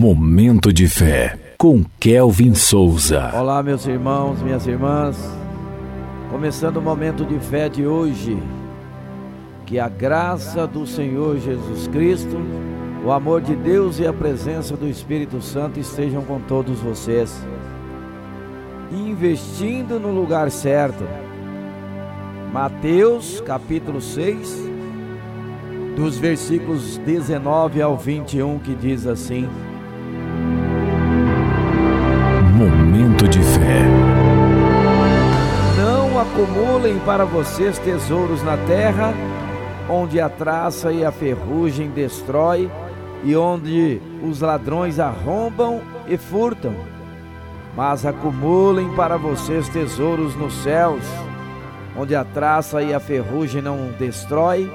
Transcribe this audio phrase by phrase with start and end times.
[0.00, 3.32] Momento de fé com Kelvin Souza.
[3.34, 5.14] Olá, meus irmãos, minhas irmãs.
[6.30, 8.42] Começando o momento de fé de hoje.
[9.66, 12.34] Que a graça do Senhor Jesus Cristo,
[13.04, 17.38] o amor de Deus e a presença do Espírito Santo estejam com todos vocês.
[18.90, 21.04] Investindo no lugar certo.
[22.54, 24.66] Mateus capítulo 6,
[25.94, 29.46] dos versículos 19 ao 21, que diz assim:
[36.40, 39.12] acumulem para vocês tesouros na terra,
[39.90, 42.70] onde a traça e a ferrugem destrói,
[43.22, 46.74] e onde os ladrões arrombam e furtam.
[47.76, 51.04] Mas acumulem para vocês tesouros nos céus,
[51.94, 54.72] onde a traça e a ferrugem não destrói,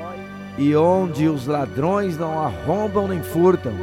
[0.60, 3.74] e onde os ladrões não arrombam nem furtam.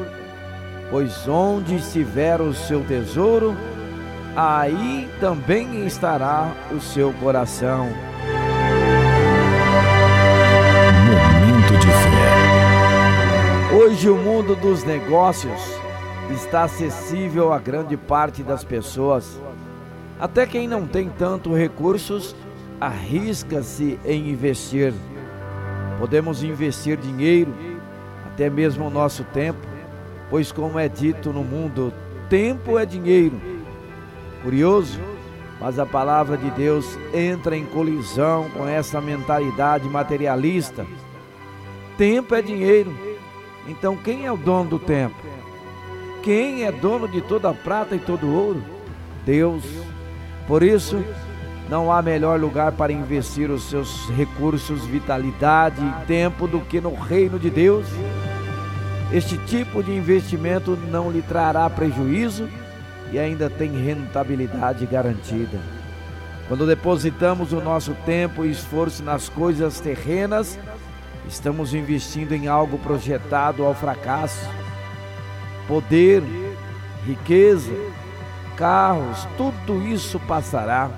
[0.88, 3.56] Pois onde estiver o seu tesouro,
[4.36, 7.88] aí também estará o seu coração.
[11.06, 13.74] Momento de fé.
[13.74, 15.60] Hoje o mundo dos negócios
[16.30, 19.40] está acessível a grande parte das pessoas.
[20.18, 22.34] Até quem não tem tanto recursos
[22.80, 24.92] arrisca-se em investir.
[25.98, 27.54] Podemos investir dinheiro,
[28.26, 29.60] até mesmo o nosso tempo,
[30.28, 31.92] pois, como é dito no mundo,
[32.28, 33.51] tempo é dinheiro.
[34.42, 34.98] Curioso,
[35.60, 40.84] mas a palavra de Deus entra em colisão com essa mentalidade materialista.
[41.96, 42.92] Tempo é dinheiro.
[43.68, 45.14] Então, quem é o dono do tempo?
[46.22, 48.64] Quem é dono de toda a prata e todo o ouro?
[49.24, 49.62] Deus.
[50.48, 51.04] Por isso,
[51.68, 56.94] não há melhor lugar para investir os seus recursos, vitalidade e tempo do que no
[56.94, 57.86] reino de Deus.
[59.12, 62.48] Este tipo de investimento não lhe trará prejuízo
[63.12, 65.58] e ainda tem rentabilidade garantida.
[66.48, 70.58] Quando depositamos o nosso tempo e esforço nas coisas terrenas,
[71.28, 74.48] estamos investindo em algo projetado ao fracasso.
[75.68, 76.22] Poder,
[77.06, 77.72] riqueza,
[78.56, 80.90] carros, tudo isso passará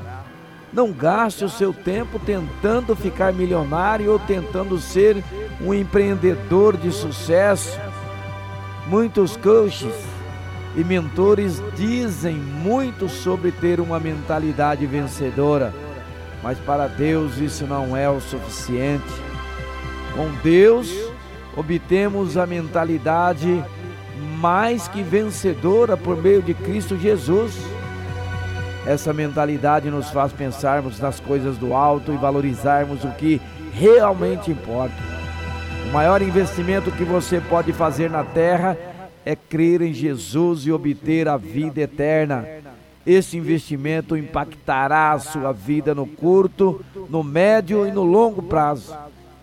[0.74, 5.22] não gaste o seu tempo tentando ficar milionário ou tentando ser
[5.60, 7.78] um empreendedor de sucesso.
[8.88, 9.94] Muitos coaches
[10.76, 15.72] e mentores dizem muito sobre ter uma mentalidade vencedora,
[16.42, 19.04] mas para Deus isso não é o suficiente.
[20.14, 20.92] Com Deus,
[21.56, 23.64] obtemos a mentalidade
[24.40, 27.54] mais que vencedora por meio de Cristo Jesus.
[28.86, 33.40] Essa mentalidade nos faz pensarmos nas coisas do alto e valorizarmos o que
[33.72, 34.94] realmente importa.
[35.88, 38.93] O maior investimento que você pode fazer na terra é
[39.34, 42.44] crer em Jesus e obter a vida eterna.
[43.06, 48.94] Esse investimento impactará a sua vida no curto, no médio e no longo prazo.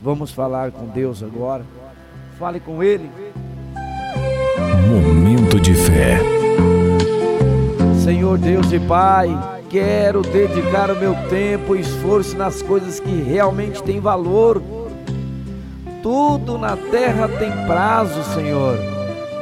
[0.02, 1.64] Vamos falar com Deus agora.
[2.38, 3.10] Fale com Ele.
[4.90, 6.20] Momento de fé.
[8.04, 9.30] Senhor Deus e Pai,
[9.70, 14.62] quero dedicar o meu tempo e esforço nas coisas que realmente têm valor.
[16.02, 18.76] Tudo na terra tem prazo, Senhor,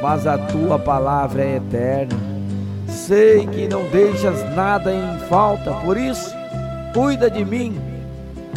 [0.02, 2.16] mas a tua palavra é eterna.
[2.88, 6.34] Sei que não deixas nada em falta, por isso,
[6.92, 7.80] cuida de mim,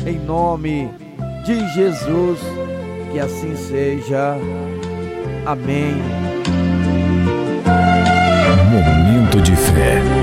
[0.05, 0.89] em nome
[1.45, 2.39] de Jesus,
[3.11, 4.35] que assim seja.
[5.45, 5.95] Amém.
[8.71, 10.22] Momento de fé.